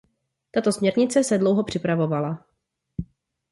Tato 0.51 0.71
směrnice 0.71 1.23
se 1.23 1.37
dlouho 1.37 1.63
připravovala. 1.63 2.45